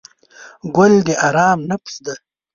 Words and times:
ګل 0.75 0.93
د 1.07 1.09
آرام 1.27 1.59
نفس 1.69 1.95
دی. 2.05 2.15